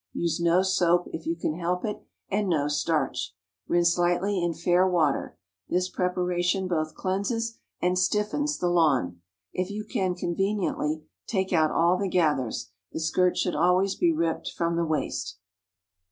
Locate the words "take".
11.27-11.53